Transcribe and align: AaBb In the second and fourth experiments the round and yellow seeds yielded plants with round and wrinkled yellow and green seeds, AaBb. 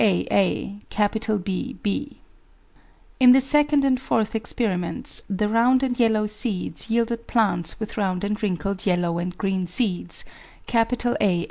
AaBb 0.01 0.79
In 3.19 3.33
the 3.33 3.39
second 3.39 3.85
and 3.85 4.01
fourth 4.01 4.33
experiments 4.33 5.21
the 5.29 5.47
round 5.47 5.83
and 5.83 5.99
yellow 5.99 6.25
seeds 6.25 6.89
yielded 6.89 7.27
plants 7.27 7.79
with 7.79 7.95
round 7.99 8.23
and 8.23 8.41
wrinkled 8.41 8.83
yellow 8.87 9.19
and 9.19 9.37
green 9.37 9.67
seeds, 9.67 10.25
AaBb. 10.65 11.07